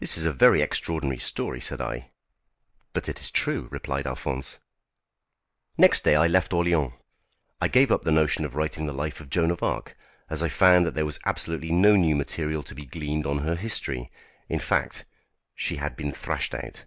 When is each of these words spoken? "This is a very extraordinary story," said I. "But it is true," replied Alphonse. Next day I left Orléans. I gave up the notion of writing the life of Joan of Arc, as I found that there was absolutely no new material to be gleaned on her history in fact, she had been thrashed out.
"This 0.00 0.18
is 0.18 0.24
a 0.26 0.32
very 0.32 0.62
extraordinary 0.62 1.20
story," 1.20 1.60
said 1.60 1.80
I. 1.80 2.10
"But 2.92 3.08
it 3.08 3.20
is 3.20 3.30
true," 3.30 3.68
replied 3.70 4.04
Alphonse. 4.04 4.58
Next 5.78 6.02
day 6.02 6.16
I 6.16 6.26
left 6.26 6.50
Orléans. 6.50 6.92
I 7.60 7.68
gave 7.68 7.92
up 7.92 8.02
the 8.02 8.10
notion 8.10 8.44
of 8.44 8.56
writing 8.56 8.86
the 8.86 8.92
life 8.92 9.20
of 9.20 9.30
Joan 9.30 9.52
of 9.52 9.62
Arc, 9.62 9.96
as 10.28 10.42
I 10.42 10.48
found 10.48 10.84
that 10.86 10.94
there 10.94 11.06
was 11.06 11.20
absolutely 11.24 11.70
no 11.70 11.94
new 11.94 12.16
material 12.16 12.64
to 12.64 12.74
be 12.74 12.84
gleaned 12.84 13.28
on 13.28 13.44
her 13.46 13.54
history 13.54 14.10
in 14.48 14.58
fact, 14.58 15.04
she 15.54 15.76
had 15.76 15.94
been 15.94 16.10
thrashed 16.10 16.52
out. 16.56 16.86